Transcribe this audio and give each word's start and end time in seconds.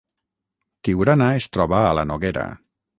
Tiurana 0.89 1.29
es 1.43 1.49
troba 1.57 1.85
a 1.85 1.95
la 2.01 2.09
Noguera 2.13 2.53